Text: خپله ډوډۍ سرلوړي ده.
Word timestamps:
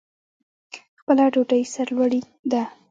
خپله 0.99 1.25
ډوډۍ 1.33 1.63
سرلوړي 1.73 2.21
ده. 2.51 2.63